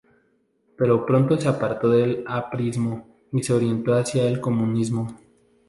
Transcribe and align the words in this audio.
Pero 0.77 1.05
pronto 1.05 1.39
se 1.39 1.47
apartó 1.47 1.91
del 1.91 2.23
aprismo 2.25 3.07
y 3.31 3.43
se 3.43 3.53
orientó 3.53 3.93
hacia 3.93 4.25
el 4.27 4.41
comunismo. 4.41 5.05